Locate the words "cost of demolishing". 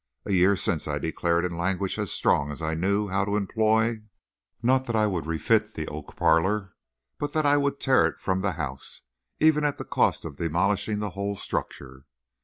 9.85-10.97